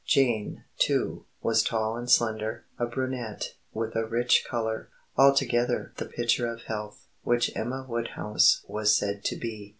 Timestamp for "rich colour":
4.03-4.89